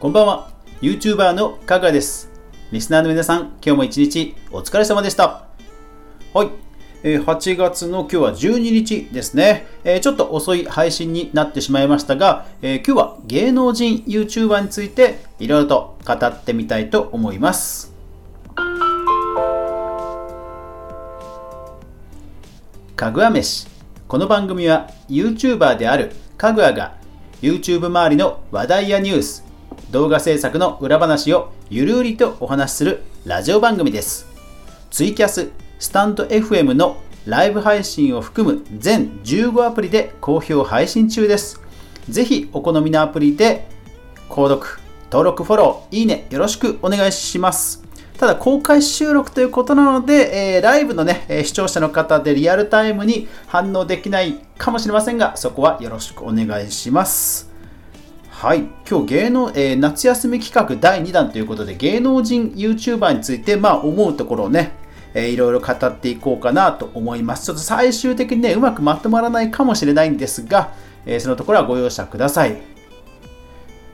[0.00, 0.50] こんばんは
[0.80, 2.30] YouTuber のかぐわです
[2.72, 5.44] リスナーの皆さん今日も一日お疲れ様でした
[6.32, 6.48] はい
[7.06, 9.66] 8月の今日は12日ですね。
[10.02, 17.94] ちょっと遅い配信になってしまいましたが、今日は芸能人 YouTuber についていろいろと語ってみたいと思います。
[22.96, 23.66] かぐわ飯。
[24.06, 26.96] この番組は YouTuber であるかぐわが
[27.40, 29.49] YouTube 周りの話題やニュース、
[29.90, 34.28] 動画制作の裏話をゆるりとお話しするラジオ番組です。
[34.88, 41.60] ツイキャス、スタンド FM のライブ配信を含む全15アプリで好評配信中です。
[42.08, 43.66] ぜひお好みのアプリで
[44.28, 44.78] 購読、
[45.10, 47.82] 登録、フォロー、いいね、よろしくお願いします。
[48.16, 57.49] ただ公開収録ということなので、えー、ライブのね、え視聴者の方でリアルタイムに反応できないかもしれませんが、そこはよろしくお願いします。
[58.40, 64.72] はい、今日芸能、えー、夏休み企画第2弾ということで、芸能人 YouTuber について、まあ思うところをね、
[65.12, 67.44] えー、いろいろ語っていこうかなと思います。
[67.44, 70.72] ちょっと最終的にね、うまくまとまらないかもしれないんですが、
[71.04, 72.62] えー、そのところはご容赦ください。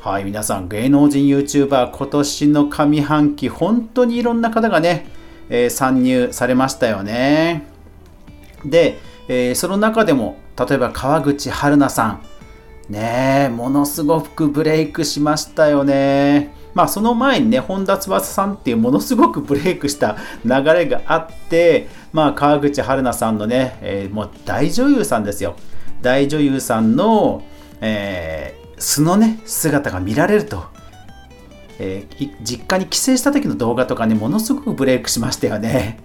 [0.00, 5.06] はい、皆さん、芸能人 YouTuber、今年の上半期、本当にいろんな方がね、
[5.50, 7.66] えー、参入されましたよね。
[8.64, 12.29] で、え、その中でも、例えば川口春奈さん、
[12.90, 16.54] ねものすごくブレイクしましたよね。
[16.74, 25.56] まあその前にね、本田翼さんっていうものすごくブレイクした流れがあって、まあ川口春奈さんのね、えー、もう大女優さんですよ。
[26.02, 27.42] 大女優さんの、
[27.80, 30.64] えー、素のね、姿が見られると。
[31.82, 35.98] えー、実家に帰省した時の動画とかね、ものすごくブレイクしましたよね。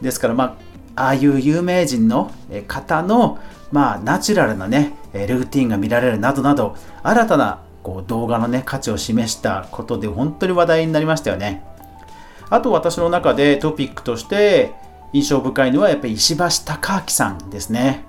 [0.00, 0.58] ですからま
[0.96, 2.30] あ、ああいう有名人の
[2.66, 3.38] 方の、
[3.70, 4.94] まあ、ナチュラルなね、
[5.26, 11.64] ルーティンが見られるなどなど、新たなこう動画のね、価値を示したことで本当に話題になりましたよね。
[12.50, 14.74] あと私の中でトピックとして
[15.12, 18.04] 印象深いのはやっぱり石橋貴明さんですね。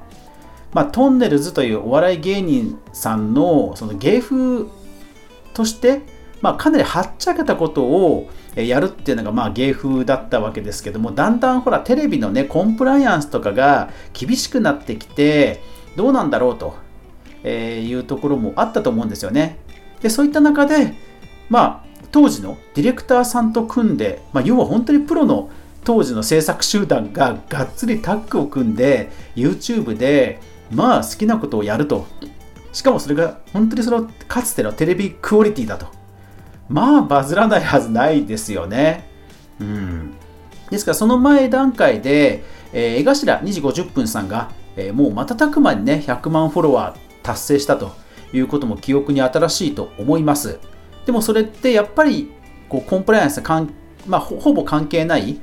[0.74, 4.66] まあ、トンネルズというお笑い芸人さんのその芸風
[5.54, 6.02] として、
[6.42, 15.62] まあ、かなりはっちゃけたことをやるっていうのがまあ芸風だったわけですけどもだんだんほらテレビのねコンプライアンスとかが厳しくなってきて
[15.96, 16.76] どうなんだろうと
[17.48, 19.58] えーいうところもあったと思うんですよね。
[20.02, 20.94] でそういった中で、
[21.50, 25.50] まあ、当時のディレクターさんと組んで、まあ、要は本当にプロの
[25.84, 30.40] 当時の制作集団ががっつりタッグを組んで YouTube で
[30.72, 32.08] まあ好きなことをやると。
[32.74, 35.88] しかもそれが本当にそのかつてのテレビクオリティだと。
[36.68, 39.08] まあバズらないはずないですよね。
[39.60, 40.14] うん。
[40.70, 47.94] ですからその前段階で、えー、江頭2時50分さんが、えー、もう瞬く間にね100万フォロワー達成したと
[48.32, 50.60] いうことも記憶に新しいと思います。
[51.06, 52.32] でもそれってやっぱり
[52.70, 53.74] こうコンプライアンスかん、
[54.08, 55.40] まあ、ほぼ関係ない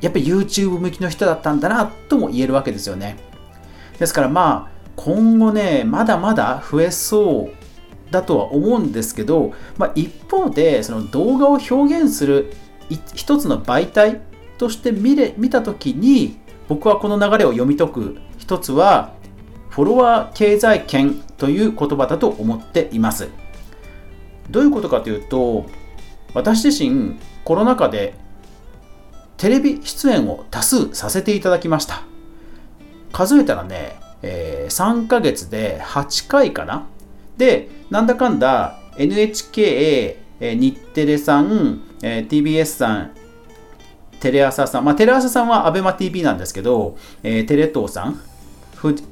[0.00, 3.16] やっぱり YouTube 向きの人だったんだなとも言えるわけですよね。
[3.98, 12.52] ですからまあ今後ねまだまだ増えそうだとは思うんですけど、まあ、一方でその動画を表現する
[13.14, 14.20] 一つの媒体
[14.56, 16.38] として見れ見た時に
[16.68, 19.14] 僕はこの流れを読み解く一つは
[19.68, 23.28] フォロワー経済圏という言葉だと思っています。
[24.50, 25.66] どういうことかというと、
[26.34, 28.14] 私自身コロナ禍で
[29.36, 32.02] テレビ出演を多数させていただきました。
[33.12, 36.86] 数えたらね、えー、3ヶ月で8回かな。
[37.36, 43.10] で、なんだかんだ NHK、えー、日テレさん、えー、TBS さん、
[44.20, 48.20] テレ朝さん、まあ、テレ朝さんは ABEMATV なんですけど、えー、テレ東さん、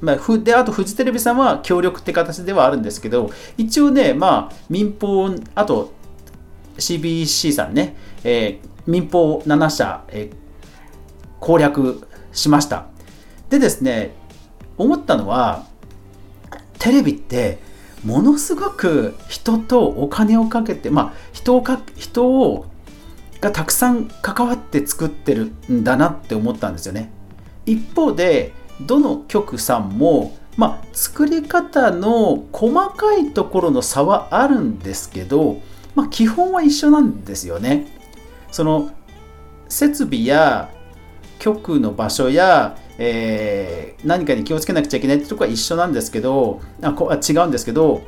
[0.00, 5.92] まあ、ふであとフジテレビさんは協力って形ではあるんですけど一応ねまあ民放あと
[6.78, 10.36] CBC さんね、えー、民放7社、えー、
[11.40, 12.86] 攻略しました。
[13.50, 14.14] でですね
[14.76, 15.66] 思ったのは
[16.78, 17.58] テレビって
[18.04, 22.66] ものすごく人とお金をかけてまあ人をか人を
[23.40, 27.10] がたくさん関わって作ってるんだなって思ったんですよね。
[27.64, 35.60] 一方でどの局さんも、まあ、作り方の細かいところの差はあるんですけど、
[35.94, 37.86] まあ、基本は一緒なんですよね。
[38.50, 38.90] その
[39.68, 40.70] 設備や
[41.38, 48.02] 局の場所や、えー、何かに気をつけなくちゃいけないってとこは一緒なんですけどあこ違うんですけど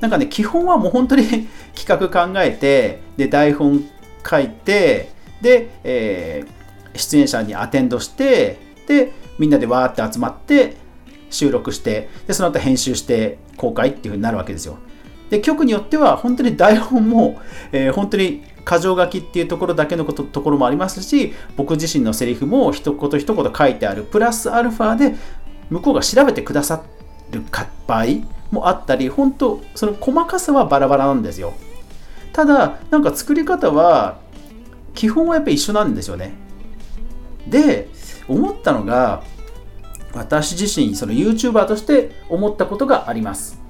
[0.00, 3.84] なんかね基本はもう本当に 企画考えてで台本
[4.28, 5.10] 書いて
[5.40, 10.76] で、えー、出演者にアテンドしてでみんなでわーって集まって
[11.30, 14.78] 収録してでその後編集して公開っていう風になるわけですよ。
[15.30, 17.40] で局によっては本当に台本も、
[17.72, 25.16] えー、本当に箇条書きっていうところだけのことところもありますし僕自身のセリフも一言一言書いてあるプラスアルファで
[25.70, 26.82] 向こうが調べてくださ
[27.30, 27.42] る
[27.86, 28.04] 場合
[28.50, 31.54] もあったり本当その細かさはバラバラなんですよ。
[32.32, 34.18] ただなんか作り方は
[34.94, 36.34] 基本はやっぱり一緒なんですよね。
[37.46, 37.88] で
[38.28, 39.22] 思ったのが
[40.14, 43.64] 私自身その YouTuber として思ったことがあります。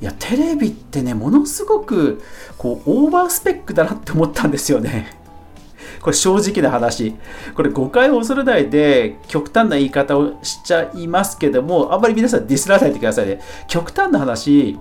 [0.00, 2.22] いやテレビってねものすごく
[2.58, 5.16] こうオーバースペックだなって思ったんですよね。
[6.02, 7.14] これ正直な話。
[7.54, 13.40] これ誤解を恐れないで極端な言い方をしちゃいますけどもあんまり皆さんディスらないでくださいね。
[13.68, 14.78] 極端な話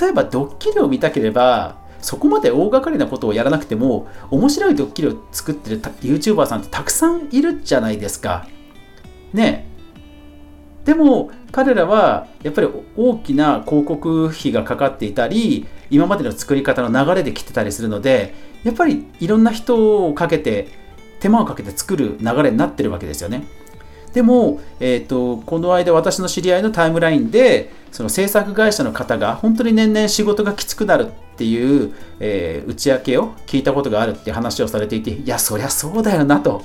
[0.00, 8.46] 例えばドッキリを見たければそこまで大掛かりなことをやらなくても面白いドッキリを作ってる YouTuber さんってたくさんいるじゃないですか。
[9.32, 9.66] ね
[10.84, 20.68] でも彼らはやっぱり大きな広告費がかかっていたり今までの作り方の流れで来てたりするのでやっぱりいろんな人をかけて
[21.18, 23.48] 手間をかけて作る流れになってるわけですよね。
[24.14, 36.64] でも、えーと、この間私の知り合いのタイムラインでその制作会社の方が本当に年々仕事がきつくなるっていう、えー、打ち明けを聞いたことがあるって話をされていていやそりゃそうだよなと。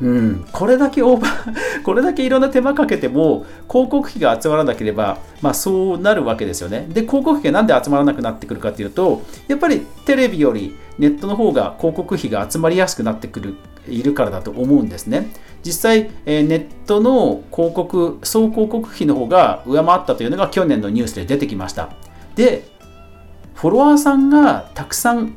[0.00, 6.86] うん、これだけオーバー これだけいろんな手間かけても広告費が集まらなければ、まあ、そうなるわけですよね。
[6.88, 13.56] で広告費がなんで集まらなくなってくるかっていうとやっぱりテレビよりネットの方が広告費が集まりやすくなってくる
[13.88, 15.28] いるからだと思うんですね。
[15.62, 21.90] 実際、えネットの広告、総広告費の方が上回ったというのが去年のニュースで出てきました。
[22.34, 22.64] で、
[23.60, 25.36] フォロワーさんがたくさん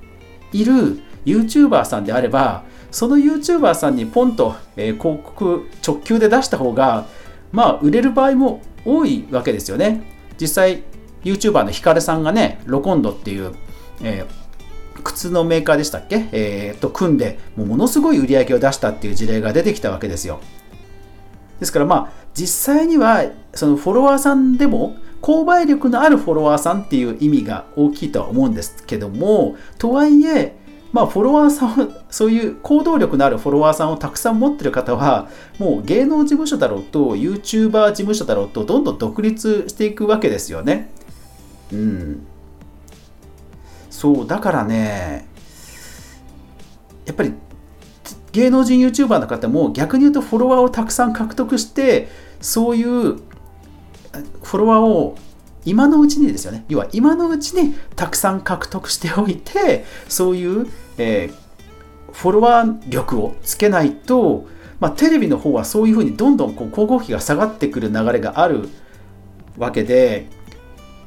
[0.54, 7.06] いる YouTuber さんであれば、その YouTuber さんにポンと、え広告直球で出した方が、
[7.52, 10.04] まあ、売れる場合も多いわけですよね。
[10.40, 10.84] 実際、
[11.25, 13.54] YouTuber のヒカルさんがね、ロコンドっていう、
[14.02, 14.44] えー
[15.04, 20.40] 靴のメーカーでしたっけ、えー、と組んでもうものすごい売り上げを出したっていう事例が出てきたわけですよ
[21.60, 30.56] ですからまあ実際にはそのフォロワーさんでも購買力のあるフォロワーさんっていう意味が大きいとは思うんですけどもとはいえ
[30.92, 35.28] まあ、フォロワーさんそういう行動力のあるフォロワーさんをたくさん持ってる方は、
[35.58, 40.92] もう芸能事務所だろうと、YouTuber 事務所だろうと、どんどん独立していくわけですよね。
[41.72, 42.28] うん。
[44.04, 45.26] そうだからね
[47.06, 47.31] やっぱり
[48.34, 52.10] 芸能人 YouTuber の方も逆に言うとフォロワーをたくさん獲得して
[52.42, 53.19] そういう
[54.44, 55.18] フォロワーを
[55.65, 60.68] 今のうちにですよね要は今のうちにたくさん獲得しておいてそういう、
[60.98, 64.48] えー、フォロワー力をつけないと、
[64.80, 68.69] まあ、テレビの方はそういうふうにどんどんこう広告費が下がってくる流れがある
[69.57, 70.27] わけで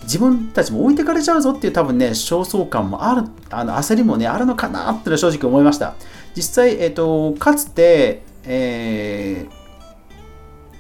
[0.07, 5.95] 自分たちも置いてかれちゃうぞっていう多分ね、焦燥感もある、あの焦りもね、あるのかなって正直思いました。
[6.35, 9.47] 実際、えっ、ー、と、かつて、え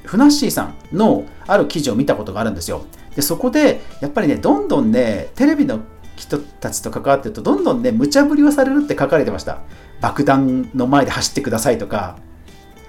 [0.05, 2.84] ー、ふなっしーさんのある記事を見たことがあるんですよ。
[3.14, 5.81] で、そこで、やっぱりね、どんどんね、テレビの
[6.16, 9.58] 人たちと関わってると、どんどんね、無茶ぶりをされるって書かれてました。
[10.00, 12.19] 爆弾の前で走ってくださいとか。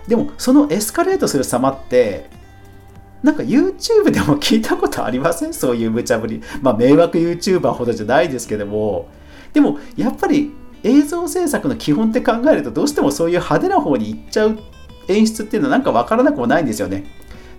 [0.08, 2.30] でも、そのエスカレートする様って、
[3.24, 5.54] なんか YouTube でも聞いたことありません？
[5.54, 6.42] そういう無茶ぶり。
[6.62, 9.10] まあ迷惑 YouTuber ほどじゃないですけども。
[9.54, 10.52] でもやっぱり
[10.84, 14.60] 映像制作の基本って考えるとどうしてもそういう派手な方に行っちゃう
[15.08, 17.06] 演出っていうのはなんか分からなくもないんですよね。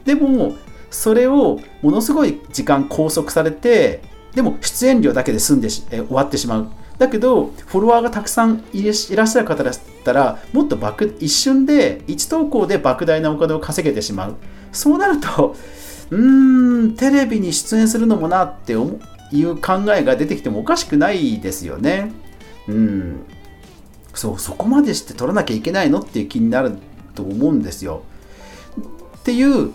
[0.04, 0.54] でも
[0.90, 4.02] それをものすごい時間拘束されて
[4.34, 6.68] でも出演料だけで済んでえ終わってしまう。
[6.98, 10.76] だけど、フォロワーがたくさんいらっしゃる方だったら、もっと
[11.20, 14.36] 一瞬で、1投稿で莫大なお金を稼げてしまう。
[14.72, 15.54] そうなると、
[16.10, 22.10] うーん、テレビに出演するのもなっていう考えが出てきてもおかしくないですよね。
[22.66, 23.20] うん。
[24.12, 26.78] そう、そこまでして取らなきゃいけないのっていう気になる
[27.14, 28.02] と思うんですよ。
[29.18, 29.72] っていう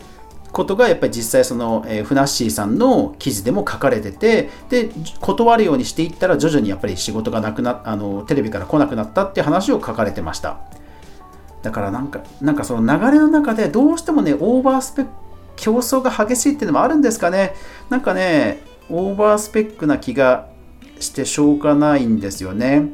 [0.54, 10.60] ことがやっぱり実際その、えー、ふなっしーさんの記事でも書かれててで断るようにしていったら徐々にやっぱり仕事がなくなあのテレビから来なくなったって話を書かれてました。
[11.64, 15.12] だからなんか、なんかその流れの中でどうしてもね、オーバースペック、
[15.56, 17.56] 競争が激しいっていうのもあるんですかね。
[17.90, 20.50] なんかね、オーバースペックな気が
[21.00, 22.90] してしょうがないんですよね。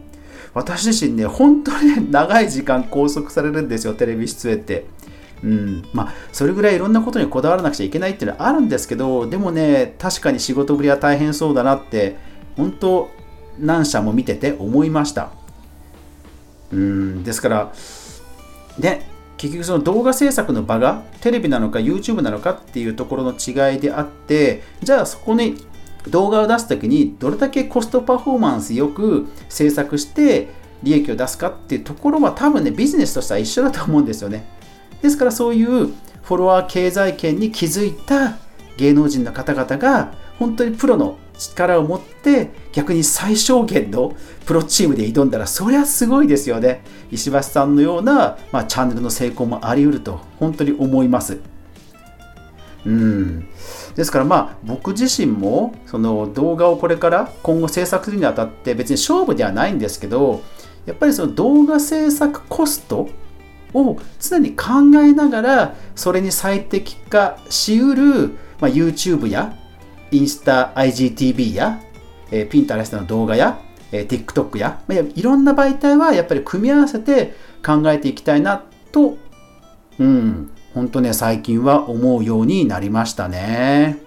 [0.54, 4.86] 私自身ね、本当に、長い時間拘束されるんですよ、テレビ出演って。
[5.43, 12.17] うん、まあ、それぐらいいろんなことにこだわらなくちゃいけないっていうのはあるんですけど、でもね、確かに仕事ぶりは大変そうだなって、
[12.58, 13.10] 本当、
[13.60, 15.31] 何社も見てて思いました。
[16.72, 17.74] うん、ですから、
[18.79, 19.05] で
[19.38, 25.55] 結局その動画制作の場がテレビなのか YouTube なのかっていうところの違いであってじゃあそこに
[26.08, 30.50] 動画を出す時にどれだけコストパフォーマンスよく制作して
[30.84, 34.46] 利益を出すかっていうところは多分ねビジネスとしては一緒だと思うんですよね。
[35.01, 35.88] ですからそういう
[36.24, 38.38] フォロワー経済圏に気づいた
[38.77, 44.15] 芸能人の方々が本当にプロの力を持って逆に最小限の
[44.46, 46.84] プロチームで挑んだらそりゃすごいですよね。
[47.12, 51.39] 石橋さんのような、まあ、チャンネルの成功もあり得ると本当に思います。
[52.86, 53.48] うん。
[53.96, 60.41] ですからまあ僕自身もその動画をこれから今後制作するにあたって別に勝負ではないんですけど
[60.86, 63.10] やっぱりその動画制作コスト
[63.73, 64.65] を常に考
[65.01, 68.27] えながらそれに最適化しうる、
[68.59, 69.55] まあ、YouTube や
[70.11, 71.81] インスタ IGTV や、
[72.31, 73.59] えー、Pinterest の動画や、
[73.91, 77.35] えー、TikTok や、まあ、いろんな媒体はやっぱり組み合わせて
[77.65, 79.17] 考えていきたいなと、
[79.99, 83.97] うん、本当ね、最近は思うようになりましたね。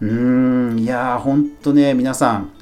[0.00, 2.52] うーん、いやー、本当ね、皆さん、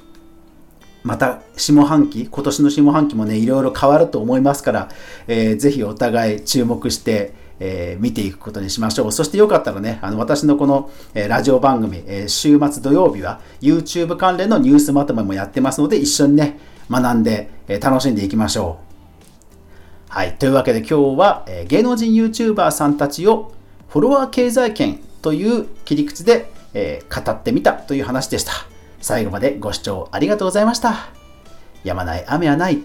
[1.02, 4.88] また下半期、今年の下半期もね、いろいろ変わると思いますから、
[5.26, 9.12] えー、ぜひお互い注目して、えー、見ていくことにしましょう。
[9.12, 16.58] そしてよかったらね、あの私のこの、えー、ラジオ番組、えー、週末土曜日は YouTube 関連のニュースまとめもやってますので、一緒にね、
[16.90, 18.78] 学んで、え楽しんでいきましょ
[20.08, 20.12] う。
[20.12, 20.36] はい。
[20.36, 23.52] というわけで今日は、え芸能人 YouTuber さんたちを
[23.88, 28.71] フォロワー経済圏という切り口で、え語ってみたという話でした。
[29.02, 31.10] 最後までご視聴ありがとうございました。
[31.84, 32.84] やまない雨はない。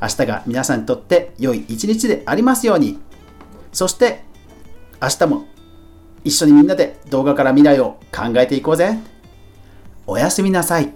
[0.00, 3.00] 明日が皆さんにとって良い一日でありますように。
[3.72, 4.22] そして
[5.02, 5.46] 明日も
[6.22, 8.98] 一緒にみんなで動画から未来を考えていこうぜ。
[10.06, 10.92] おやすみなさい。